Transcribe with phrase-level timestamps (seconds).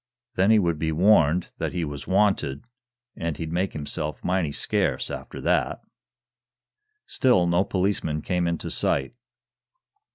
[0.33, 2.65] Then he would be warned that he was wanted,
[3.15, 5.79] and he'd make himself mighty scarce after that."
[7.05, 9.15] Still no policeman came into sight.